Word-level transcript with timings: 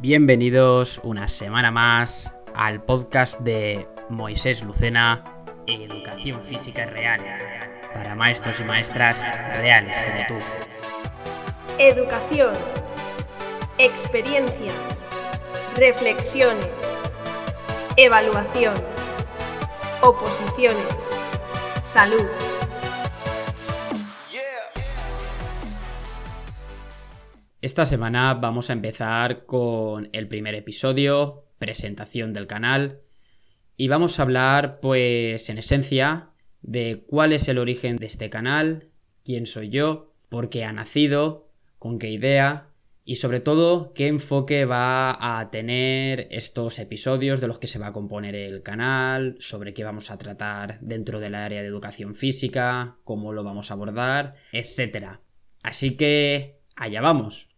Bienvenidos 0.00 0.98
una 1.04 1.28
semana 1.28 1.70
más 1.70 2.34
al 2.54 2.82
podcast 2.82 3.38
de 3.40 3.86
Moisés 4.08 4.62
Lucena, 4.64 5.44
Educación 5.66 6.42
Física 6.42 6.86
Real, 6.86 7.20
para 7.92 8.14
maestros 8.14 8.60
y 8.60 8.64
maestras 8.64 9.20
reales 9.58 9.94
como 9.94 10.26
tú. 10.26 10.44
Educación, 11.78 12.54
experiencias, 13.76 14.72
reflexiones, 15.76 16.66
evaluación, 17.98 18.82
oposiciones, 20.00 20.96
salud. 21.82 22.24
Esta 27.62 27.84
semana 27.84 28.32
vamos 28.32 28.70
a 28.70 28.72
empezar 28.72 29.44
con 29.44 30.08
el 30.14 30.28
primer 30.28 30.54
episodio, 30.54 31.44
presentación 31.58 32.32
del 32.32 32.46
canal, 32.46 33.02
y 33.76 33.88
vamos 33.88 34.18
a 34.18 34.22
hablar, 34.22 34.80
pues, 34.80 35.46
en 35.50 35.58
esencia, 35.58 36.30
de 36.62 37.04
cuál 37.06 37.34
es 37.34 37.48
el 37.48 37.58
origen 37.58 37.98
de 37.98 38.06
este 38.06 38.30
canal, 38.30 38.88
quién 39.24 39.44
soy 39.44 39.68
yo, 39.68 40.14
por 40.30 40.48
qué 40.48 40.64
ha 40.64 40.72
nacido, 40.72 41.50
con 41.78 41.98
qué 41.98 42.08
idea, 42.08 42.70
y 43.04 43.16
sobre 43.16 43.40
todo 43.40 43.92
qué 43.92 44.08
enfoque 44.08 44.64
va 44.64 45.38
a 45.38 45.50
tener 45.50 46.28
estos 46.30 46.78
episodios 46.78 47.42
de 47.42 47.46
los 47.46 47.58
que 47.58 47.66
se 47.66 47.78
va 47.78 47.88
a 47.88 47.92
componer 47.92 48.36
el 48.36 48.62
canal, 48.62 49.36
sobre 49.38 49.74
qué 49.74 49.84
vamos 49.84 50.10
a 50.10 50.16
tratar 50.16 50.80
dentro 50.80 51.20
del 51.20 51.34
área 51.34 51.60
de 51.60 51.68
educación 51.68 52.14
física, 52.14 52.96
cómo 53.04 53.34
lo 53.34 53.44
vamos 53.44 53.70
a 53.70 53.74
abordar, 53.74 54.36
etc. 54.52 55.18
Así 55.62 55.98
que 55.98 56.62
allá 56.74 57.02
vamos. 57.02 57.49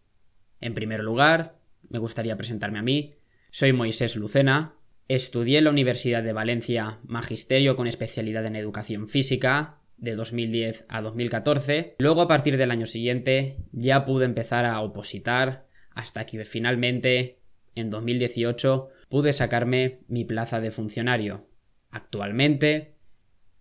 En 0.63 0.73
primer 0.73 1.03
lugar, 1.03 1.57
me 1.89 1.99
gustaría 1.99 2.37
presentarme 2.37 2.79
a 2.79 2.83
mí. 2.83 3.15
Soy 3.51 3.73
Moisés 3.73 4.15
Lucena, 4.15 4.77
estudié 5.09 5.57
en 5.57 5.65
la 5.65 5.71
Universidad 5.71 6.23
de 6.23 6.31
Valencia 6.31 7.01
Magisterio 7.03 7.75
con 7.75 7.85
especialidad 7.85 8.45
en 8.45 8.55
Educación 8.55 9.09
Física 9.09 9.81
de 9.97 10.15
2010 10.15 10.85
a 10.87 11.01
2014. 11.01 11.95
Luego 11.99 12.21
a 12.21 12.29
partir 12.29 12.55
del 12.55 12.71
año 12.71 12.85
siguiente 12.85 13.57
ya 13.73 14.05
pude 14.05 14.23
empezar 14.23 14.63
a 14.63 14.79
opositar 14.79 15.67
hasta 15.89 16.25
que 16.25 16.45
finalmente 16.45 17.41
en 17.75 17.89
2018 17.89 18.87
pude 19.09 19.33
sacarme 19.33 19.99
mi 20.07 20.23
plaza 20.23 20.61
de 20.61 20.71
funcionario. 20.71 21.45
Actualmente 21.89 22.95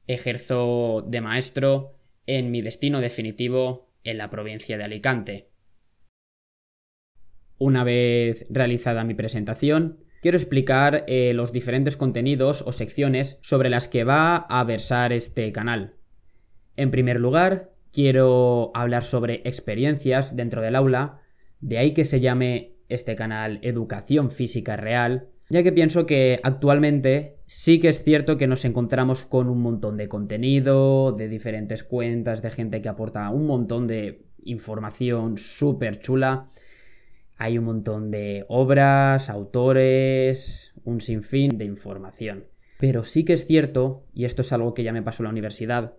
ejerzo 0.06 1.04
de 1.04 1.20
maestro 1.20 1.98
en 2.26 2.52
mi 2.52 2.62
destino 2.62 3.00
definitivo 3.00 3.90
en 4.04 4.18
la 4.18 4.30
provincia 4.30 4.78
de 4.78 4.84
Alicante. 4.84 5.51
Una 7.64 7.84
vez 7.84 8.44
realizada 8.50 9.04
mi 9.04 9.14
presentación, 9.14 10.00
quiero 10.20 10.36
explicar 10.36 11.04
eh, 11.06 11.32
los 11.32 11.52
diferentes 11.52 11.96
contenidos 11.96 12.64
o 12.66 12.72
secciones 12.72 13.38
sobre 13.40 13.70
las 13.70 13.86
que 13.86 14.02
va 14.02 14.34
a 14.34 14.64
versar 14.64 15.12
este 15.12 15.52
canal. 15.52 15.94
En 16.74 16.90
primer 16.90 17.20
lugar, 17.20 17.70
quiero 17.92 18.72
hablar 18.74 19.04
sobre 19.04 19.42
experiencias 19.44 20.34
dentro 20.34 20.60
del 20.60 20.74
aula, 20.74 21.20
de 21.60 21.78
ahí 21.78 21.94
que 21.94 22.04
se 22.04 22.18
llame 22.18 22.78
este 22.88 23.14
canal 23.14 23.60
Educación 23.62 24.32
Física 24.32 24.76
Real, 24.76 25.28
ya 25.48 25.62
que 25.62 25.70
pienso 25.70 26.04
que 26.04 26.40
actualmente 26.42 27.36
sí 27.46 27.78
que 27.78 27.90
es 27.90 28.02
cierto 28.02 28.36
que 28.36 28.48
nos 28.48 28.64
encontramos 28.64 29.24
con 29.24 29.48
un 29.48 29.62
montón 29.62 29.96
de 29.96 30.08
contenido, 30.08 31.12
de 31.12 31.28
diferentes 31.28 31.84
cuentas, 31.84 32.42
de 32.42 32.50
gente 32.50 32.82
que 32.82 32.88
aporta 32.88 33.30
un 33.30 33.46
montón 33.46 33.86
de 33.86 34.26
información 34.42 35.38
súper 35.38 36.00
chula 36.00 36.50
hay 37.42 37.58
un 37.58 37.64
montón 37.64 38.12
de 38.12 38.44
obras, 38.46 39.28
autores, 39.28 40.74
un 40.84 41.00
sinfín 41.00 41.58
de 41.58 41.64
información. 41.64 42.44
Pero 42.78 43.02
sí 43.02 43.24
que 43.24 43.32
es 43.32 43.46
cierto, 43.46 44.04
y 44.14 44.26
esto 44.26 44.42
es 44.42 44.52
algo 44.52 44.74
que 44.74 44.84
ya 44.84 44.92
me 44.92 45.02
pasó 45.02 45.22
en 45.22 45.24
la 45.24 45.30
universidad, 45.30 45.94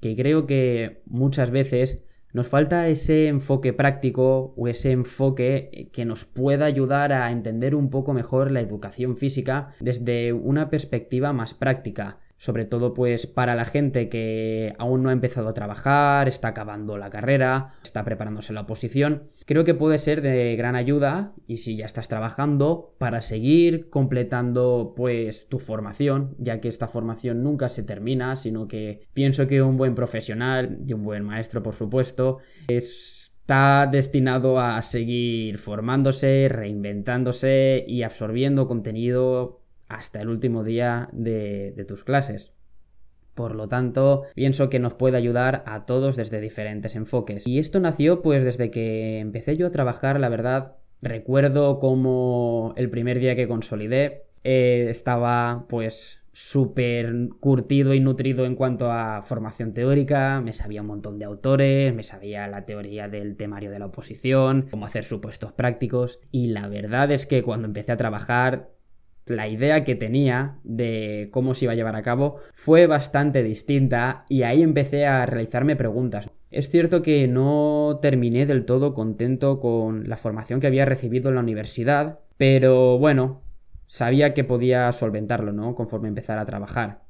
que 0.00 0.16
creo 0.16 0.46
que 0.46 1.02
muchas 1.04 1.50
veces 1.50 2.02
nos 2.32 2.48
falta 2.48 2.88
ese 2.88 3.28
enfoque 3.28 3.74
práctico 3.74 4.54
o 4.56 4.68
ese 4.68 4.90
enfoque 4.90 5.90
que 5.92 6.06
nos 6.06 6.24
pueda 6.24 6.64
ayudar 6.64 7.12
a 7.12 7.30
entender 7.30 7.74
un 7.74 7.90
poco 7.90 8.14
mejor 8.14 8.50
la 8.50 8.62
educación 8.62 9.18
física 9.18 9.72
desde 9.80 10.32
una 10.32 10.70
perspectiva 10.70 11.34
más 11.34 11.52
práctica 11.52 12.20
sobre 12.36 12.64
todo 12.64 12.94
pues 12.94 13.26
para 13.26 13.54
la 13.54 13.64
gente 13.64 14.08
que 14.08 14.74
aún 14.78 15.02
no 15.02 15.08
ha 15.08 15.12
empezado 15.12 15.48
a 15.48 15.54
trabajar, 15.54 16.28
está 16.28 16.48
acabando 16.48 16.98
la 16.98 17.10
carrera, 17.10 17.74
está 17.82 18.04
preparándose 18.04 18.52
la 18.52 18.62
oposición, 18.62 19.28
creo 19.46 19.64
que 19.64 19.74
puede 19.74 19.98
ser 19.98 20.20
de 20.20 20.54
gran 20.56 20.76
ayuda 20.76 21.32
y 21.46 21.58
si 21.58 21.76
ya 21.76 21.86
estás 21.86 22.08
trabajando 22.08 22.94
para 22.98 23.20
seguir 23.20 23.88
completando 23.88 24.92
pues 24.96 25.48
tu 25.48 25.58
formación, 25.58 26.34
ya 26.38 26.60
que 26.60 26.68
esta 26.68 26.88
formación 26.88 27.42
nunca 27.42 27.68
se 27.68 27.82
termina, 27.82 28.36
sino 28.36 28.68
que 28.68 29.08
pienso 29.14 29.46
que 29.46 29.62
un 29.62 29.76
buen 29.76 29.94
profesional 29.94 30.78
y 30.86 30.92
un 30.92 31.04
buen 31.04 31.24
maestro, 31.24 31.62
por 31.62 31.74
supuesto, 31.74 32.38
está 32.68 33.86
destinado 33.86 34.60
a 34.60 34.80
seguir 34.82 35.58
formándose, 35.58 36.48
reinventándose 36.50 37.84
y 37.86 38.02
absorbiendo 38.02 38.66
contenido 38.66 39.65
hasta 39.88 40.20
el 40.20 40.28
último 40.28 40.64
día 40.64 41.08
de, 41.12 41.84
tus 41.86 42.04
clases. 42.04 42.52
Por 43.34 43.54
lo 43.54 43.68
tanto, 43.68 44.22
pienso 44.34 44.70
que 44.70 44.78
nos 44.78 44.94
puede 44.94 45.18
ayudar 45.18 45.62
a 45.66 45.84
todos 45.84 46.16
desde 46.16 46.40
diferentes 46.40 46.96
enfoques. 46.96 47.46
Y 47.46 47.58
esto 47.58 47.80
nació 47.80 48.22
pues 48.22 48.44
desde 48.44 48.70
que 48.70 49.18
empecé 49.18 49.56
yo 49.56 49.66
a 49.66 49.70
trabajar, 49.70 50.18
la 50.18 50.30
verdad, 50.30 50.76
recuerdo 51.02 51.78
como 51.78 52.72
el 52.76 52.88
primer 52.88 53.18
día 53.18 53.36
que 53.36 53.46
consolidé 53.46 54.24
eh, 54.42 54.86
estaba 54.88 55.66
pues 55.68 56.22
súper 56.32 57.30
curtido 57.40 57.94
y 57.94 58.00
nutrido 58.00 58.44
en 58.44 58.54
cuanto 58.56 58.92
a 58.92 59.22
formación 59.22 59.72
teórica, 59.72 60.42
me 60.42 60.52
sabía 60.52 60.82
un 60.82 60.88
montón 60.88 61.18
de 61.18 61.24
autores, 61.24 61.94
me 61.94 62.02
sabía 62.02 62.46
la 62.46 62.66
teoría 62.66 63.08
del 63.08 63.36
temario 63.36 63.70
de 63.70 63.78
la 63.78 63.86
oposición, 63.86 64.66
cómo 64.70 64.84
hacer 64.84 65.02
supuestos 65.02 65.54
prácticos 65.54 66.20
y 66.32 66.48
la 66.48 66.68
verdad 66.68 67.10
es 67.10 67.24
que 67.24 67.42
cuando 67.42 67.66
empecé 67.66 67.92
a 67.92 67.96
trabajar 67.96 68.75
la 69.26 69.48
idea 69.48 69.84
que 69.84 69.96
tenía 69.96 70.58
de 70.62 71.28
cómo 71.32 71.54
se 71.54 71.64
iba 71.64 71.72
a 71.72 71.76
llevar 71.76 71.96
a 71.96 72.02
cabo 72.02 72.36
fue 72.52 72.86
bastante 72.86 73.42
distinta 73.42 74.24
y 74.28 74.42
ahí 74.42 74.62
empecé 74.62 75.06
a 75.06 75.26
realizarme 75.26 75.76
preguntas. 75.76 76.30
Es 76.50 76.70
cierto 76.70 77.02
que 77.02 77.26
no 77.26 77.98
terminé 78.00 78.46
del 78.46 78.64
todo 78.64 78.94
contento 78.94 79.58
con 79.60 80.08
la 80.08 80.16
formación 80.16 80.60
que 80.60 80.68
había 80.68 80.84
recibido 80.84 81.28
en 81.28 81.34
la 81.34 81.40
universidad, 81.40 82.20
pero 82.38 82.98
bueno, 82.98 83.42
sabía 83.84 84.32
que 84.32 84.44
podía 84.44 84.90
solventarlo, 84.92 85.52
¿no? 85.52 85.74
Conforme 85.74 86.08
empezara 86.08 86.42
a 86.42 86.46
trabajar. 86.46 87.02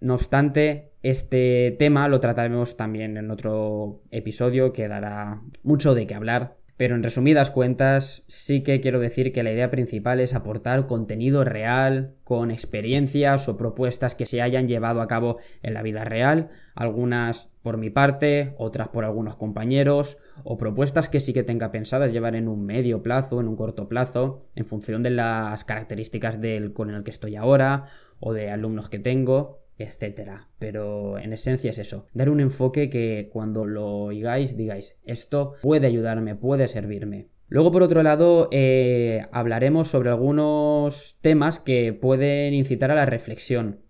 No 0.00 0.14
obstante, 0.14 0.92
este 1.02 1.74
tema 1.78 2.08
lo 2.08 2.20
trataremos 2.20 2.76
también 2.76 3.16
en 3.16 3.30
otro 3.30 4.02
episodio 4.10 4.72
que 4.72 4.86
dará 4.86 5.42
mucho 5.62 5.94
de 5.94 6.06
qué 6.06 6.14
hablar 6.14 6.56
pero 6.76 6.96
en 6.96 7.02
resumidas 7.02 7.50
cuentas, 7.50 8.24
sí 8.26 8.62
que 8.62 8.80
quiero 8.80 8.98
decir 8.98 9.32
que 9.32 9.42
la 9.42 9.52
idea 9.52 9.70
principal 9.70 10.18
es 10.18 10.34
aportar 10.34 10.86
contenido 10.86 11.44
real, 11.44 12.14
con 12.24 12.50
experiencias 12.50 13.48
o 13.48 13.56
propuestas 13.56 14.14
que 14.14 14.26
se 14.26 14.42
hayan 14.42 14.66
llevado 14.66 15.00
a 15.00 15.06
cabo 15.06 15.38
en 15.62 15.74
la 15.74 15.82
vida 15.82 16.04
real, 16.04 16.50
algunas 16.74 17.50
por 17.62 17.76
mi 17.76 17.90
parte, 17.90 18.54
otras 18.58 18.88
por 18.88 19.04
algunos 19.04 19.36
compañeros, 19.36 20.18
o 20.42 20.56
propuestas 20.56 21.08
que 21.08 21.20
sí 21.20 21.32
que 21.32 21.44
tenga 21.44 21.70
pensadas 21.70 22.12
llevar 22.12 22.34
en 22.34 22.48
un 22.48 22.66
medio 22.66 23.02
plazo, 23.02 23.40
en 23.40 23.48
un 23.48 23.56
corto 23.56 23.88
plazo, 23.88 24.42
en 24.54 24.66
función 24.66 25.02
de 25.02 25.10
las 25.10 25.64
características 25.64 26.40
del 26.40 26.72
con 26.72 26.90
el 26.90 27.04
que 27.04 27.10
estoy 27.10 27.36
ahora, 27.36 27.84
o 28.20 28.32
de 28.32 28.50
alumnos 28.50 28.88
que 28.88 28.98
tengo, 28.98 29.63
etcétera. 29.78 30.48
Pero 30.58 31.18
en 31.18 31.32
esencia 31.32 31.70
es 31.70 31.78
eso, 31.78 32.06
dar 32.12 32.28
un 32.30 32.40
enfoque 32.40 32.90
que 32.90 33.28
cuando 33.32 33.64
lo 33.64 33.86
oigáis 33.86 34.56
digáis, 34.56 34.96
esto 35.04 35.54
puede 35.62 35.86
ayudarme, 35.86 36.34
puede 36.34 36.68
servirme. 36.68 37.28
Luego, 37.48 37.70
por 37.70 37.82
otro 37.82 38.02
lado, 38.02 38.48
eh, 38.52 39.26
hablaremos 39.30 39.88
sobre 39.88 40.08
algunos 40.08 41.18
temas 41.20 41.60
que 41.60 41.92
pueden 41.92 42.54
incitar 42.54 42.90
a 42.90 42.94
la 42.94 43.06
reflexión. 43.06 43.82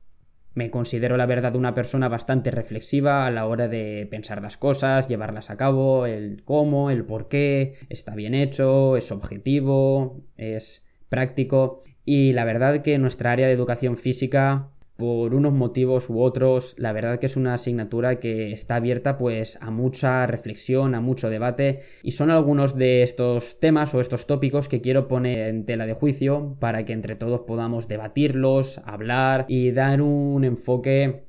Me 0.55 0.71
considero, 0.71 1.17
la 1.17 1.27
verdad, 1.27 1.57
una 1.57 1.75
persona 1.75 2.09
bastante 2.09 2.51
reflexiva 2.51 3.27
a 3.27 3.31
la 3.31 3.47
hora 3.47 3.67
de 3.67 4.07
pensar 4.11 4.43
las 4.43 4.57
cosas, 4.57 5.09
llevarlas 5.09 5.51
a 5.51 5.57
cabo, 5.57 6.07
el 6.07 6.43
cómo, 6.45 6.91
el 6.91 7.05
por 7.05 7.29
qué, 7.29 7.75
está 7.89 8.15
bien 8.15 8.35
hecho, 8.35 8.97
es 8.97 9.11
objetivo, 9.11 10.23
es 10.37 10.87
práctico. 11.09 11.81
Y 12.05 12.35
la 12.35 12.45
verdad 12.45 12.83
que 12.83 12.99
nuestra 12.99 13.33
área 13.33 13.47
de 13.47 13.53
educación 13.53 13.97
física 13.97 14.74
por 14.97 15.35
unos 15.35 15.53
motivos 15.53 16.09
u 16.09 16.21
otros, 16.21 16.75
la 16.79 16.93
verdad 16.93 17.19
que 17.19 17.27
es 17.27 17.37
una 17.37 17.55
asignatura 17.55 18.21
que 18.21 18.53
está 18.53 18.77
abierta 18.77 19.19
pues 19.19 19.59
a 19.61 19.71
mucha 19.71 20.27
reflexión, 20.27 20.95
a 20.95 21.01
mucho 21.01 21.31
debate 21.31 21.81
y 22.03 22.13
son 22.13 22.31
algunos 22.31 22.77
de 22.77 23.03
estos 23.03 23.59
temas 23.59 23.95
o 23.95 24.01
estos 24.01 24.27
tópicos 24.27 24.69
que 24.69 24.81
quiero 24.81 25.09
poner 25.09 25.49
en 25.49 25.65
tela 25.65 25.87
de 25.87 25.95
juicio 25.95 26.57
para 26.61 26.85
que 26.85 26.93
entre 26.93 27.17
todos 27.17 27.41
podamos 27.41 27.89
debatirlos, 27.89 28.79
hablar 28.85 29.47
y 29.49 29.73
dar 29.73 30.01
un 30.01 30.45
enfoque 30.45 31.25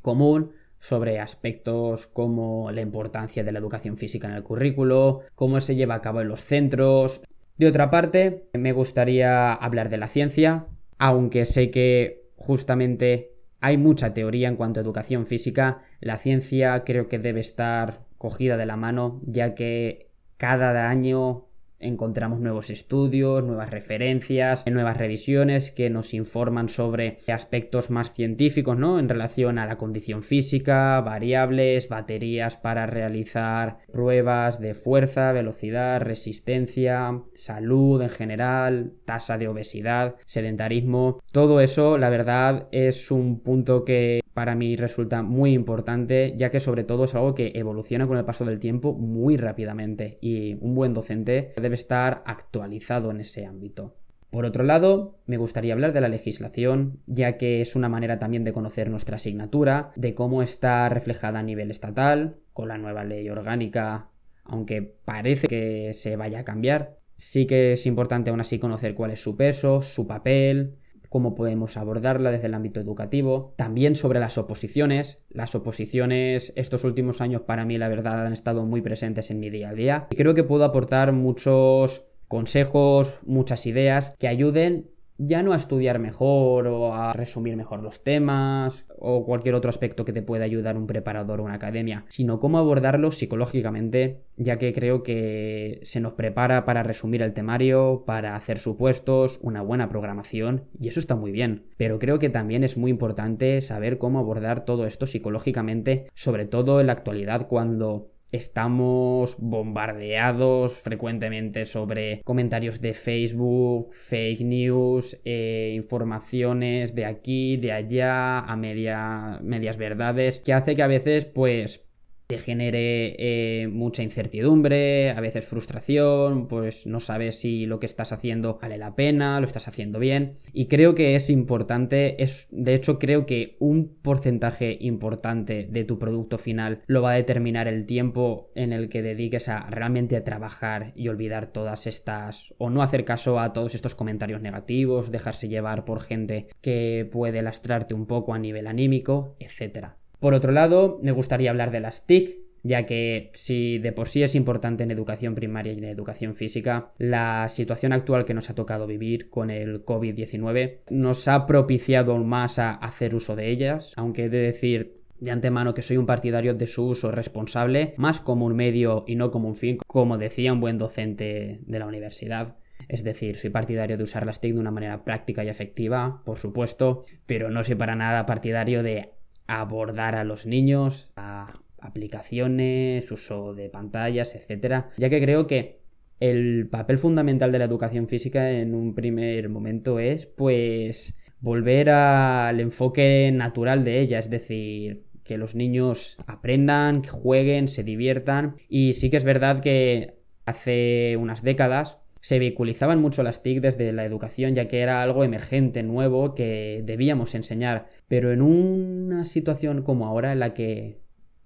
común 0.00 0.52
sobre 0.78 1.20
aspectos 1.20 2.06
como 2.06 2.70
la 2.72 2.80
importancia 2.80 3.44
de 3.44 3.52
la 3.52 3.58
educación 3.58 3.98
física 3.98 4.28
en 4.28 4.34
el 4.34 4.42
currículo, 4.42 5.20
cómo 5.34 5.60
se 5.60 5.76
lleva 5.76 5.96
a 5.96 6.00
cabo 6.00 6.22
en 6.22 6.28
los 6.28 6.40
centros, 6.40 7.22
De 7.58 7.68
otra 7.68 7.90
parte, 7.90 8.48
me 8.54 8.72
gustaría 8.72 9.52
hablar 9.52 9.90
de 9.90 9.98
la 9.98 10.06
ciencia, 10.06 10.68
aunque 10.96 11.44
sé 11.44 11.70
que 11.70 12.19
justamente 12.40 13.34
hay 13.60 13.76
mucha 13.76 14.14
teoría 14.14 14.48
en 14.48 14.56
cuanto 14.56 14.80
a 14.80 14.82
educación 14.82 15.26
física, 15.26 15.82
la 16.00 16.16
ciencia 16.16 16.82
creo 16.84 17.08
que 17.08 17.18
debe 17.18 17.40
estar 17.40 18.06
cogida 18.16 18.56
de 18.56 18.64
la 18.64 18.76
mano, 18.76 19.20
ya 19.26 19.54
que 19.54 20.08
cada 20.38 20.88
año 20.88 21.49
encontramos 21.80 22.40
nuevos 22.40 22.70
estudios, 22.70 23.44
nuevas 23.44 23.70
referencias, 23.70 24.64
nuevas 24.66 24.98
revisiones 24.98 25.70
que 25.70 25.90
nos 25.90 26.14
informan 26.14 26.68
sobre 26.68 27.18
aspectos 27.28 27.90
más 27.90 28.12
científicos, 28.12 28.76
¿no? 28.76 28.98
En 28.98 29.08
relación 29.08 29.58
a 29.58 29.66
la 29.66 29.78
condición 29.78 30.22
física, 30.22 31.00
variables, 31.00 31.88
baterías 31.88 32.56
para 32.56 32.86
realizar 32.86 33.78
pruebas 33.92 34.60
de 34.60 34.74
fuerza, 34.74 35.32
velocidad, 35.32 36.00
resistencia, 36.00 37.22
salud 37.32 38.02
en 38.02 38.10
general, 38.10 38.92
tasa 39.04 39.38
de 39.38 39.48
obesidad, 39.48 40.16
sedentarismo. 40.26 41.20
Todo 41.32 41.60
eso, 41.60 41.98
la 41.98 42.10
verdad, 42.10 42.68
es 42.72 43.10
un 43.10 43.40
punto 43.40 43.84
que 43.84 44.20
para 44.34 44.54
mí 44.54 44.76
resulta 44.76 45.22
muy 45.22 45.52
importante, 45.52 46.34
ya 46.36 46.50
que 46.50 46.60
sobre 46.60 46.84
todo 46.84 47.04
es 47.04 47.14
algo 47.14 47.34
que 47.34 47.52
evoluciona 47.54 48.06
con 48.06 48.16
el 48.16 48.24
paso 48.24 48.44
del 48.44 48.60
tiempo 48.60 48.94
muy 48.94 49.36
rápidamente 49.36 50.18
y 50.20 50.56
un 50.60 50.74
buen 50.74 50.94
docente 50.94 51.52
debe 51.70 51.76
estar 51.76 52.24
actualizado 52.26 53.12
en 53.12 53.20
ese 53.20 53.46
ámbito. 53.46 53.94
Por 54.30 54.44
otro 54.44 54.64
lado, 54.64 55.20
me 55.26 55.36
gustaría 55.36 55.72
hablar 55.72 55.92
de 55.92 56.00
la 56.00 56.08
legislación, 56.08 57.00
ya 57.06 57.36
que 57.36 57.60
es 57.60 57.76
una 57.76 57.88
manera 57.88 58.18
también 58.18 58.42
de 58.42 58.52
conocer 58.52 58.90
nuestra 58.90 59.16
asignatura, 59.16 59.92
de 59.94 60.14
cómo 60.14 60.42
está 60.42 60.88
reflejada 60.88 61.38
a 61.38 61.42
nivel 61.44 61.70
estatal, 61.70 62.38
con 62.52 62.68
la 62.68 62.78
nueva 62.78 63.04
ley 63.04 63.28
orgánica, 63.28 64.08
aunque 64.42 64.82
parece 64.82 65.46
que 65.46 65.92
se 65.94 66.16
vaya 66.16 66.40
a 66.40 66.44
cambiar. 66.44 66.98
Sí 67.16 67.46
que 67.46 67.72
es 67.72 67.86
importante 67.86 68.30
aún 68.30 68.40
así 68.40 68.58
conocer 68.58 68.94
cuál 68.94 69.12
es 69.12 69.20
su 69.20 69.36
peso, 69.36 69.80
su 69.80 70.08
papel, 70.08 70.76
cómo 71.10 71.34
podemos 71.34 71.76
abordarla 71.76 72.30
desde 72.30 72.46
el 72.46 72.54
ámbito 72.54 72.80
educativo, 72.80 73.52
también 73.56 73.96
sobre 73.96 74.20
las 74.20 74.38
oposiciones. 74.38 75.18
Las 75.28 75.54
oposiciones 75.54 76.54
estos 76.56 76.84
últimos 76.84 77.20
años 77.20 77.42
para 77.42 77.66
mí 77.66 77.76
la 77.76 77.88
verdad 77.88 78.24
han 78.26 78.32
estado 78.32 78.64
muy 78.64 78.80
presentes 78.80 79.30
en 79.30 79.40
mi 79.40 79.50
día 79.50 79.70
a 79.70 79.74
día 79.74 80.06
y 80.10 80.16
creo 80.16 80.34
que 80.34 80.44
puedo 80.44 80.64
aportar 80.64 81.12
muchos 81.12 82.06
consejos, 82.28 83.18
muchas 83.26 83.66
ideas 83.66 84.14
que 84.18 84.28
ayuden 84.28 84.88
ya 85.22 85.42
no 85.42 85.52
a 85.52 85.56
estudiar 85.56 85.98
mejor 85.98 86.66
o 86.66 86.94
a 86.94 87.12
resumir 87.12 87.54
mejor 87.56 87.82
los 87.82 88.02
temas 88.02 88.86
o 88.98 89.24
cualquier 89.24 89.54
otro 89.54 89.68
aspecto 89.68 90.04
que 90.04 90.12
te 90.12 90.22
pueda 90.22 90.44
ayudar 90.44 90.76
un 90.76 90.86
preparador 90.86 91.40
o 91.40 91.44
una 91.44 91.54
academia, 91.54 92.04
sino 92.08 92.40
cómo 92.40 92.58
abordarlo 92.58 93.12
psicológicamente, 93.12 94.22
ya 94.36 94.56
que 94.56 94.72
creo 94.72 95.02
que 95.02 95.80
se 95.82 96.00
nos 96.00 96.14
prepara 96.14 96.64
para 96.64 96.82
resumir 96.82 97.22
el 97.22 97.34
temario, 97.34 98.04
para 98.06 98.34
hacer 98.34 98.58
supuestos, 98.58 99.38
una 99.42 99.62
buena 99.62 99.88
programación, 99.88 100.64
y 100.80 100.88
eso 100.88 101.00
está 101.00 101.16
muy 101.16 101.32
bien, 101.32 101.66
pero 101.76 101.98
creo 101.98 102.18
que 102.18 102.30
también 102.30 102.64
es 102.64 102.76
muy 102.76 102.90
importante 102.90 103.60
saber 103.60 103.98
cómo 103.98 104.18
abordar 104.18 104.64
todo 104.64 104.86
esto 104.86 105.06
psicológicamente, 105.06 106.06
sobre 106.14 106.46
todo 106.46 106.80
en 106.80 106.86
la 106.86 106.92
actualidad 106.92 107.46
cuando 107.46 108.09
Estamos 108.32 109.36
bombardeados 109.38 110.74
frecuentemente 110.74 111.66
sobre 111.66 112.22
comentarios 112.22 112.80
de 112.80 112.94
Facebook, 112.94 113.92
fake 113.92 114.42
news, 114.42 115.20
eh, 115.24 115.72
informaciones 115.74 116.94
de 116.94 117.06
aquí, 117.06 117.56
de 117.56 117.72
allá, 117.72 118.38
a 118.38 118.56
media, 118.56 119.40
medias 119.42 119.76
verdades, 119.76 120.38
que 120.38 120.52
hace 120.52 120.76
que 120.76 120.82
a 120.82 120.86
veces 120.86 121.26
pues 121.26 121.89
te 122.30 122.38
genere 122.38 123.16
eh, 123.18 123.66
mucha 123.66 124.04
incertidumbre, 124.04 125.10
a 125.10 125.20
veces 125.20 125.44
frustración, 125.44 126.46
pues 126.46 126.86
no 126.86 127.00
sabes 127.00 127.40
si 127.40 127.66
lo 127.66 127.80
que 127.80 127.86
estás 127.86 128.12
haciendo 128.12 128.60
vale 128.62 128.78
la 128.78 128.94
pena, 128.94 129.40
lo 129.40 129.46
estás 129.46 129.66
haciendo 129.66 129.98
bien. 129.98 130.36
Y 130.52 130.66
creo 130.66 130.94
que 130.94 131.16
es 131.16 131.28
importante, 131.28 132.22
es, 132.22 132.46
de 132.52 132.74
hecho 132.74 133.00
creo 133.00 133.26
que 133.26 133.56
un 133.58 133.96
porcentaje 134.00 134.78
importante 134.80 135.66
de 135.68 135.82
tu 135.82 135.98
producto 135.98 136.38
final 136.38 136.82
lo 136.86 137.02
va 137.02 137.10
a 137.10 137.16
determinar 137.16 137.66
el 137.66 137.84
tiempo 137.84 138.52
en 138.54 138.72
el 138.72 138.88
que 138.88 139.02
dediques 139.02 139.48
a 139.48 139.68
realmente 139.68 140.16
a 140.16 140.22
trabajar 140.22 140.92
y 140.94 141.08
olvidar 141.08 141.46
todas 141.46 141.88
estas, 141.88 142.54
o 142.58 142.70
no 142.70 142.82
hacer 142.82 143.04
caso 143.04 143.40
a 143.40 143.52
todos 143.52 143.74
estos 143.74 143.96
comentarios 143.96 144.40
negativos, 144.40 145.10
dejarse 145.10 145.48
llevar 145.48 145.84
por 145.84 146.00
gente 146.00 146.46
que 146.60 147.10
puede 147.10 147.42
lastrarte 147.42 147.92
un 147.92 148.06
poco 148.06 148.34
a 148.34 148.38
nivel 148.38 148.68
anímico, 148.68 149.34
etcétera. 149.40 149.99
Por 150.20 150.34
otro 150.34 150.52
lado, 150.52 151.00
me 151.02 151.12
gustaría 151.12 151.50
hablar 151.50 151.70
de 151.70 151.80
las 151.80 152.06
TIC, 152.06 152.38
ya 152.62 152.84
que 152.84 153.30
si 153.32 153.78
de 153.78 153.92
por 153.92 154.06
sí 154.06 154.22
es 154.22 154.34
importante 154.34 154.84
en 154.84 154.90
educación 154.90 155.34
primaria 155.34 155.72
y 155.72 155.78
en 155.78 155.84
educación 155.84 156.34
física, 156.34 156.92
la 156.98 157.48
situación 157.48 157.94
actual 157.94 158.26
que 158.26 158.34
nos 158.34 158.50
ha 158.50 158.54
tocado 158.54 158.86
vivir 158.86 159.30
con 159.30 159.50
el 159.50 159.84
COVID-19 159.84 160.80
nos 160.90 161.26
ha 161.26 161.46
propiciado 161.46 162.12
aún 162.12 162.28
más 162.28 162.58
a 162.58 162.72
hacer 162.72 163.14
uso 163.14 163.34
de 163.34 163.48
ellas, 163.48 163.94
aunque 163.96 164.24
he 164.24 164.28
de 164.28 164.42
decir 164.42 165.00
de 165.20 165.30
antemano 165.30 165.72
que 165.72 165.82
soy 165.82 165.96
un 165.96 166.06
partidario 166.06 166.54
de 166.54 166.66
su 166.66 166.86
uso 166.86 167.10
responsable, 167.10 167.94
más 167.96 168.20
como 168.20 168.44
un 168.44 168.56
medio 168.56 169.04
y 169.06 169.16
no 169.16 169.30
como 169.30 169.48
un 169.48 169.56
fin, 169.56 169.78
como 169.86 170.18
decía 170.18 170.52
un 170.52 170.60
buen 170.60 170.76
docente 170.76 171.60
de 171.62 171.78
la 171.78 171.86
universidad. 171.86 172.56
Es 172.88 173.04
decir, 173.04 173.36
soy 173.36 173.50
partidario 173.50 173.96
de 173.96 174.02
usar 174.02 174.26
las 174.26 174.40
TIC 174.40 174.54
de 174.54 174.60
una 174.60 174.70
manera 174.70 175.04
práctica 175.04 175.44
y 175.44 175.48
efectiva, 175.48 176.22
por 176.24 176.38
supuesto, 176.38 177.04
pero 177.26 177.50
no 177.50 177.62
soy 177.64 177.74
para 177.74 177.94
nada 177.94 178.26
partidario 178.26 178.82
de 178.82 179.19
abordar 179.58 180.14
a 180.14 180.24
los 180.24 180.46
niños, 180.46 181.10
a 181.16 181.52
aplicaciones, 181.80 183.10
uso 183.10 183.54
de 183.54 183.68
pantallas, 183.68 184.34
etcétera, 184.34 184.90
ya 184.96 185.10
que 185.10 185.20
creo 185.20 185.46
que 185.46 185.80
el 186.20 186.68
papel 186.68 186.98
fundamental 186.98 187.50
de 187.50 187.58
la 187.58 187.64
educación 187.64 188.06
física 188.06 188.50
en 188.50 188.74
un 188.74 188.94
primer 188.94 189.48
momento 189.48 189.98
es 189.98 190.26
pues 190.26 191.18
volver 191.40 191.90
al 191.90 192.60
enfoque 192.60 193.30
natural 193.32 193.82
de 193.82 194.00
ella, 194.00 194.18
es 194.18 194.30
decir, 194.30 195.04
que 195.24 195.38
los 195.38 195.54
niños 195.54 196.16
aprendan, 196.26 197.02
que 197.02 197.08
jueguen, 197.08 197.66
se 197.68 197.82
diviertan. 197.82 198.56
Y 198.68 198.92
sí 198.92 199.10
que 199.10 199.16
es 199.16 199.24
verdad 199.24 199.60
que 199.60 200.18
hace 200.44 201.16
unas 201.18 201.42
décadas 201.42 201.98
se 202.20 202.38
vehiculizaban 202.38 203.00
mucho 203.00 203.22
las 203.22 203.42
TIC 203.42 203.60
desde 203.60 203.92
la 203.92 204.04
educación 204.04 204.52
ya 204.52 204.68
que 204.68 204.80
era 204.80 205.02
algo 205.02 205.24
emergente, 205.24 205.82
nuevo, 205.82 206.34
que 206.34 206.82
debíamos 206.84 207.34
enseñar. 207.34 207.88
Pero 208.08 208.32
en 208.32 208.42
una 208.42 209.24
situación 209.24 209.82
como 209.82 210.06
ahora 210.06 210.32
en 210.32 210.40
la 210.40 210.54
que 210.54 211.00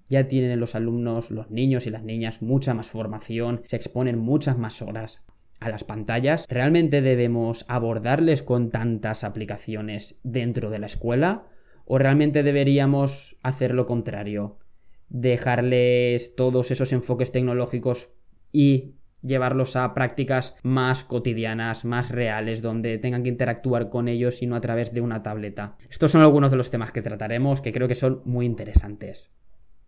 ya 0.08 0.28
tienen 0.28 0.60
los 0.60 0.74
alumnos, 0.74 1.30
los 1.30 1.50
niños 1.50 1.86
y 1.86 1.90
las 1.90 2.04
niñas 2.04 2.42
mucha 2.42 2.74
más 2.74 2.88
formación, 2.88 3.62
se 3.64 3.76
exponen 3.76 4.18
muchas 4.18 4.58
más 4.58 4.82
horas 4.82 5.24
a 5.60 5.68
las 5.68 5.84
pantallas, 5.84 6.46
¿realmente 6.48 7.00
debemos 7.00 7.64
abordarles 7.68 8.42
con 8.42 8.70
tantas 8.70 9.24
aplicaciones 9.24 10.20
dentro 10.22 10.70
de 10.70 10.78
la 10.78 10.86
escuela? 10.86 11.46
¿O 11.86 11.98
realmente 11.98 12.42
deberíamos 12.42 13.38
hacer 13.42 13.74
lo 13.74 13.86
contrario? 13.86 14.58
Dejarles 15.08 16.34
todos 16.34 16.70
esos 16.70 16.92
enfoques 16.92 17.32
tecnológicos 17.32 18.14
y 18.52 18.96
llevarlos 19.24 19.74
a 19.76 19.94
prácticas 19.94 20.54
más 20.62 21.02
cotidianas, 21.02 21.84
más 21.84 22.10
reales, 22.10 22.62
donde 22.62 22.98
tengan 22.98 23.22
que 23.22 23.30
interactuar 23.30 23.88
con 23.88 24.08
ellos 24.08 24.42
y 24.42 24.46
no 24.46 24.54
a 24.54 24.60
través 24.60 24.92
de 24.92 25.00
una 25.00 25.22
tableta. 25.22 25.76
Estos 25.90 26.12
son 26.12 26.20
algunos 26.20 26.50
de 26.50 26.56
los 26.56 26.70
temas 26.70 26.92
que 26.92 27.02
trataremos 27.02 27.60
que 27.60 27.72
creo 27.72 27.88
que 27.88 27.94
son 27.94 28.22
muy 28.24 28.46
interesantes. 28.46 29.30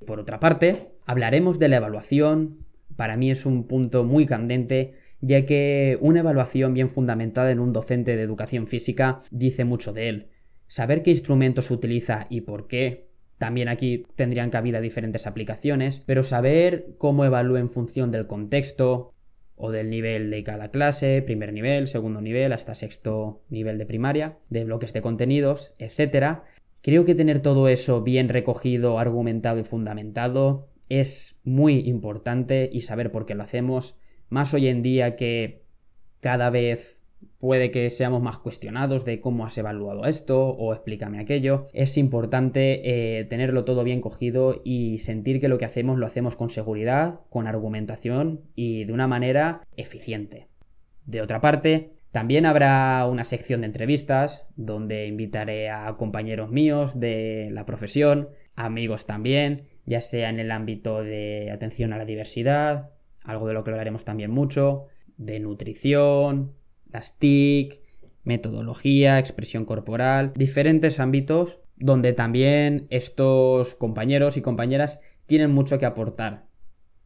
Por 0.04 0.20
otra 0.20 0.40
parte, 0.40 0.76
hablaremos 1.06 1.58
de 1.58 1.68
la 1.68 1.76
evaluación. 1.76 2.66
Para 2.96 3.16
mí 3.16 3.30
es 3.30 3.46
un 3.46 3.66
punto 3.66 4.04
muy 4.04 4.26
candente, 4.26 4.94
ya 5.20 5.44
que 5.44 5.98
una 6.00 6.20
evaluación 6.20 6.74
bien 6.74 6.88
fundamentada 6.88 7.50
en 7.50 7.60
un 7.60 7.72
docente 7.72 8.16
de 8.16 8.22
educación 8.22 8.66
física 8.66 9.20
dice 9.30 9.64
mucho 9.64 9.92
de 9.92 10.08
él. 10.08 10.30
Saber 10.66 11.02
qué 11.02 11.10
instrumentos 11.10 11.70
utiliza 11.70 12.26
y 12.28 12.42
por 12.42 12.66
qué, 12.66 13.06
también 13.38 13.68
aquí 13.68 14.06
tendrían 14.16 14.50
cabida 14.50 14.80
diferentes 14.80 15.26
aplicaciones, 15.26 16.02
pero 16.06 16.22
saber 16.22 16.94
cómo 16.98 17.24
evalúa 17.24 17.60
en 17.60 17.70
función 17.70 18.10
del 18.10 18.26
contexto, 18.26 19.12
o 19.56 19.70
del 19.70 19.90
nivel 19.90 20.30
de 20.30 20.44
cada 20.44 20.70
clase, 20.70 21.22
primer 21.22 21.52
nivel, 21.52 21.86
segundo 21.86 22.20
nivel, 22.20 22.52
hasta 22.52 22.74
sexto 22.74 23.42
nivel 23.48 23.78
de 23.78 23.86
primaria, 23.86 24.38
de 24.50 24.64
bloques 24.64 24.92
de 24.92 25.00
contenidos, 25.00 25.72
etc. 25.78 26.40
Creo 26.82 27.04
que 27.04 27.14
tener 27.14 27.40
todo 27.40 27.68
eso 27.68 28.02
bien 28.02 28.28
recogido, 28.28 28.98
argumentado 28.98 29.58
y 29.58 29.64
fundamentado 29.64 30.68
es 30.88 31.40
muy 31.42 31.80
importante 31.88 32.68
y 32.72 32.82
saber 32.82 33.10
por 33.10 33.26
qué 33.26 33.34
lo 33.34 33.42
hacemos, 33.42 33.98
más 34.28 34.54
hoy 34.54 34.68
en 34.68 34.82
día 34.82 35.16
que 35.16 35.64
cada 36.20 36.50
vez 36.50 37.02
puede 37.38 37.70
que 37.70 37.90
seamos 37.90 38.22
más 38.22 38.38
cuestionados 38.38 39.04
de 39.04 39.20
cómo 39.20 39.44
has 39.44 39.56
evaluado 39.58 40.04
esto 40.06 40.48
o 40.48 40.72
explícame 40.72 41.18
aquello. 41.18 41.64
Es 41.72 41.98
importante 41.98 43.18
eh, 43.18 43.24
tenerlo 43.24 43.64
todo 43.64 43.84
bien 43.84 44.00
cogido 44.00 44.60
y 44.64 44.98
sentir 44.98 45.40
que 45.40 45.48
lo 45.48 45.58
que 45.58 45.64
hacemos 45.64 45.98
lo 45.98 46.06
hacemos 46.06 46.36
con 46.36 46.50
seguridad, 46.50 47.20
con 47.28 47.46
argumentación 47.46 48.42
y 48.54 48.84
de 48.84 48.92
una 48.92 49.06
manera 49.06 49.62
eficiente. 49.76 50.48
De 51.04 51.22
otra 51.22 51.40
parte, 51.40 51.92
también 52.10 52.46
habrá 52.46 53.06
una 53.06 53.24
sección 53.24 53.60
de 53.60 53.66
entrevistas 53.66 54.46
donde 54.56 55.06
invitaré 55.06 55.68
a 55.68 55.92
compañeros 55.98 56.50
míos 56.50 56.98
de 56.98 57.50
la 57.52 57.66
profesión, 57.66 58.30
amigos 58.54 59.06
también, 59.06 59.58
ya 59.84 60.00
sea 60.00 60.30
en 60.30 60.40
el 60.40 60.50
ámbito 60.50 61.02
de 61.02 61.50
atención 61.52 61.92
a 61.92 61.98
la 61.98 62.06
diversidad, 62.06 62.90
algo 63.22 63.46
de 63.46 63.54
lo 63.54 63.64
que 63.64 63.70
hablaremos 63.70 64.04
también 64.04 64.30
mucho, 64.30 64.86
de 65.18 65.40
nutrición, 65.40 66.54
las 66.90 67.18
TIC, 67.18 67.82
metodología, 68.24 69.18
expresión 69.18 69.64
corporal, 69.64 70.32
diferentes 70.34 71.00
ámbitos 71.00 71.60
donde 71.76 72.12
también 72.12 72.86
estos 72.90 73.74
compañeros 73.74 74.36
y 74.36 74.42
compañeras 74.42 75.00
tienen 75.26 75.50
mucho 75.50 75.78
que 75.78 75.86
aportar. 75.86 76.46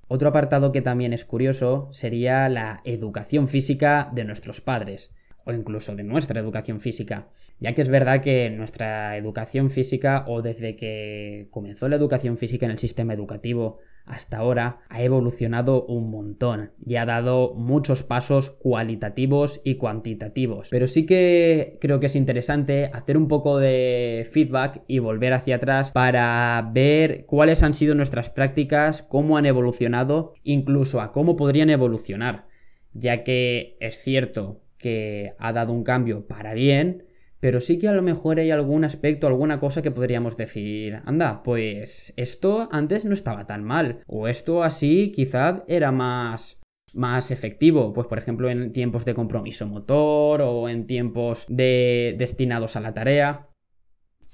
Otro 0.09 0.29
apartado 0.29 0.73
que 0.73 0.83
también 0.83 1.13
es 1.13 1.25
curioso 1.25 1.89
sería 1.93 2.49
la 2.49 2.81
educación 2.85 3.49
física 3.49 4.11
de 4.13 4.25
nuestros 4.25 4.61
padres 4.61 5.15
o 5.45 5.53
incluso 5.53 5.97
de 5.97 6.05
nuestra 6.05 6.41
educación 6.41 6.81
física, 6.81 7.29
ya 7.59 7.75
que 7.75 7.83
es 7.83 7.89
verdad 7.89 8.21
que 8.21 8.51
nuestra 8.51 9.17
educación 9.17 9.71
física 9.71 10.25
o 10.27 10.43
desde 10.43 10.77
que 10.77 11.49
comenzó 11.51 11.89
la 11.89 11.97
educación 11.97 12.39
física 12.39 12.67
en 12.67 12.73
el 12.73 12.79
sistema 12.79 13.15
educativo 13.15 13.79
hasta 14.11 14.38
ahora 14.38 14.81
ha 14.88 15.02
evolucionado 15.02 15.87
un 15.87 16.11
montón 16.11 16.73
y 16.85 16.97
ha 16.97 17.07
dado 17.07 17.55
muchos 17.55 18.02
pasos 18.02 18.50
cualitativos 18.50 19.61
y 19.64 19.76
cuantitativos. 19.76 20.69
Pero 20.71 20.88
sí 20.88 21.07
que 21.07 21.79
creo 21.81 22.00
que 22.00 22.07
es 22.07 22.17
interesante 22.17 22.90
hacer 22.93 23.17
un 23.17 23.29
poco 23.29 23.59
de 23.59 24.29
feedback 24.31 24.83
y 24.88 24.99
volver 24.99 25.33
hacia 25.33 25.57
atrás 25.57 25.93
para 25.93 26.71
ver 26.75 27.25
cuáles 27.26 27.62
han 27.62 27.73
sido 27.73 27.95
nuestras 27.95 28.31
prácticas, 28.31 29.02
cómo 29.02 29.38
han 29.38 29.47
evolucionado, 29.47 30.35
incluso 30.43 31.00
a 31.00 31.12
cómo 31.12 31.37
podrían 31.37 31.71
evolucionar. 31.71 32.49
Ya 32.93 33.23
que 33.23 33.76
es 33.79 34.02
cierto 34.02 34.61
que 34.76 35.35
ha 35.38 35.52
dado 35.52 35.73
un 35.73 35.85
cambio 35.85 36.26
para 36.26 36.55
bien, 36.55 37.05
pero 37.41 37.61
sí 37.61 37.79
que 37.79 37.89
a 37.89 37.93
lo 37.93 38.03
mejor 38.03 38.39
hay 38.39 38.51
algún 38.51 38.85
aspecto, 38.85 39.27
alguna 39.27 39.59
cosa 39.59 39.83
que 39.83 39.91
podríamos 39.91 40.37
decir, 40.37 41.01
anda, 41.07 41.43
pues 41.43 42.13
esto 42.17 42.69
antes 42.71 43.05
no 43.05 43.15
estaba 43.15 43.47
tan 43.47 43.65
mal, 43.65 44.01
o 44.07 44.29
esto 44.29 44.63
así 44.63 45.11
quizá 45.11 45.65
era 45.67 45.91
más 45.91 46.61
más 46.95 47.31
efectivo, 47.31 47.93
pues 47.93 48.09
por 48.09 48.19
ejemplo 48.19 48.51
en 48.51 48.73
tiempos 48.73 49.05
de 49.05 49.15
compromiso 49.15 49.67
motor 49.69 50.43
o 50.43 50.69
en 50.69 50.87
tiempos 50.87 51.47
de 51.49 52.17
destinados 52.19 52.77
a 52.77 52.81
la 52.81 52.93
tarea, 52.95 53.49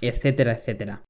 etcétera, 0.01 0.53
etcétera. 0.53 1.05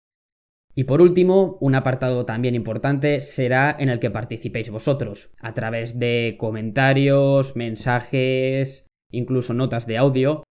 Y 0.75 0.85
por 0.85 1.01
último, 1.01 1.57
un 1.61 1.75
apartado 1.75 2.27
también 2.27 2.55
importante 2.55 3.21
será 3.21 3.75
en 3.79 3.89
el 3.89 3.99
que 3.99 4.11
participéis 4.11 4.71
vosotros, 4.71 5.31
a 5.41 5.55
través 5.55 5.99
de 5.99 6.37
comentarios, 6.39 7.57
mensajes, 7.57 8.87
incluso 9.11 9.55
notas 9.55 9.87
de 9.87 9.97
audio, 9.97 10.43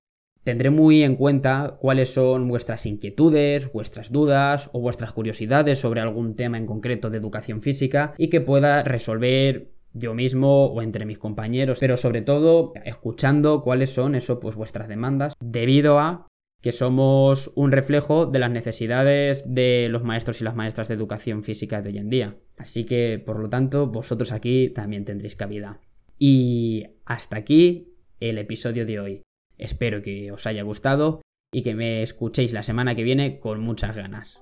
Tendré 0.45 0.69
muy 0.69 1.01
en 1.01 1.15
cuenta 1.15 1.79
cuáles 1.81 2.13
son 2.13 2.47
vuestras 2.47 2.85
inquietudes, 2.85 3.73
vuestras 3.73 4.11
dudas 4.11 4.69
o 4.73 4.79
vuestras 4.79 5.11
curiosidades 5.11 5.79
sobre 5.79 6.01
algún 6.01 6.35
tema 6.35 6.59
en 6.59 6.67
concreto 6.67 7.09
de 7.09 7.17
educación 7.17 7.63
física 7.63 8.13
y 8.19 8.29
que 8.29 8.41
pueda 8.41 8.83
resolver 8.83 9.71
yo 9.93 10.13
mismo 10.13 10.67
o 10.67 10.83
entre 10.83 11.07
mis 11.07 11.17
compañeros, 11.17 11.79
pero 11.79 11.97
sobre 11.97 12.21
todo 12.21 12.73
escuchando 12.83 13.63
cuáles 13.63 13.89
son 13.89 14.13
eso 14.13 14.39
pues 14.39 14.55
vuestras 14.55 14.87
demandas 14.87 15.33
debido 15.39 15.97
a 15.97 16.27
que 16.61 16.71
somos 16.71 17.51
un 17.55 17.71
reflejo 17.71 18.27
de 18.27 18.37
las 18.37 18.51
necesidades 18.51 19.51
de 19.51 19.87
los 19.89 20.03
maestros 20.03 20.41
y 20.41 20.43
las 20.43 20.55
maestras 20.55 20.87
de 20.87 20.93
educación 20.93 21.41
física 21.41 21.81
de 21.81 21.89
hoy 21.89 21.97
en 21.97 22.09
día. 22.11 22.37
Así 22.59 22.85
que, 22.85 23.17
por 23.23 23.39
lo 23.39 23.49
tanto, 23.49 23.87
vosotros 23.87 24.31
aquí 24.31 24.69
también 24.69 25.05
tendréis 25.05 25.35
cabida. 25.35 25.81
Y 26.19 26.85
hasta 27.05 27.37
aquí 27.37 27.95
el 28.19 28.37
episodio 28.37 28.85
de 28.85 28.99
hoy. 28.99 29.24
Espero 29.57 30.01
que 30.01 30.31
os 30.31 30.45
haya 30.47 30.63
gustado 30.63 31.21
y 31.51 31.63
que 31.63 31.75
me 31.75 32.01
escuchéis 32.01 32.53
la 32.53 32.63
semana 32.63 32.95
que 32.95 33.03
viene 33.03 33.39
con 33.39 33.61
muchas 33.61 33.95
ganas. 33.95 34.41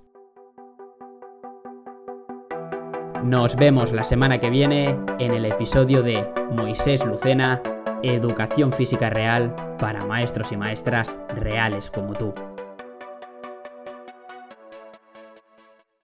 Nos 3.24 3.55
vemos 3.55 3.93
la 3.93 4.03
semana 4.03 4.39
que 4.39 4.50
viene 4.50 4.98
en 5.20 5.34
el 5.34 5.46
episodio 5.46 6.03
de 6.03 6.27
Moisés 6.51 7.05
Lucena, 7.05 7.62
Educación 8.03 8.74
Física 8.74 9.10
Real 9.10 9.77
para 9.79 10.05
maestros 10.05 10.51
y 10.51 10.58
maestras 10.58 11.17
reales 11.29 11.89
como 11.89 12.15
tú. 12.15 12.34